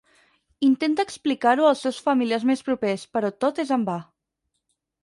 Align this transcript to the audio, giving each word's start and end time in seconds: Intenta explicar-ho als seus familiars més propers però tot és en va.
Intenta 0.67 1.05
explicar-ho 1.09 1.69
als 1.73 1.85
seus 1.87 2.01
familiars 2.09 2.49
més 2.53 2.67
propers 2.71 3.07
però 3.15 3.35
tot 3.47 3.63
és 3.67 3.77
en 3.81 3.87
va. 3.93 4.01